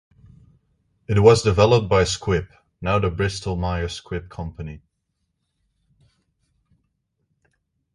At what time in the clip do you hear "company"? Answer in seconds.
4.29-4.81